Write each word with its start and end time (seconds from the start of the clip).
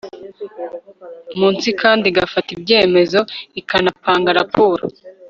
munsi 1.39 1.67
kandi 1.81 2.03
igafata 2.11 2.49
ibyemezo 2.57 3.19
ikanatanga 3.59 4.29
raporo 4.39 4.83